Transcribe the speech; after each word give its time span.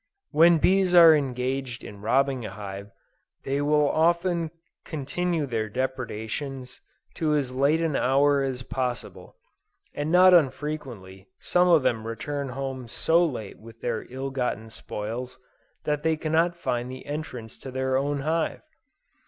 When 0.31 0.57
bees 0.57 0.95
are 0.95 1.13
engaged 1.15 1.83
in 1.83 2.01
robbing 2.01 2.43
a 2.43 2.49
hive, 2.49 2.89
they 3.43 3.61
will 3.61 3.87
often 3.87 4.49
continue 4.83 5.45
their 5.45 5.69
depredations 5.69 6.81
to 7.13 7.35
as 7.35 7.53
late 7.53 7.81
an 7.83 7.95
hour 7.95 8.41
as 8.41 8.63
possible, 8.63 9.35
and 9.93 10.11
not 10.11 10.33
unfrequently 10.33 11.27
some 11.37 11.67
of 11.67 11.83
them 11.83 12.07
return 12.07 12.49
home 12.49 12.87
so 12.87 13.23
late 13.23 13.59
with 13.59 13.81
their 13.81 14.07
ill 14.09 14.31
gotten 14.31 14.71
spoils, 14.71 15.37
that 15.83 16.01
they 16.01 16.17
cannot 16.17 16.55
find 16.55 16.89
the 16.89 17.05
entrance 17.05 17.55
to 17.59 17.69
their 17.69 17.95
own 17.95 18.21
hive. 18.21 18.63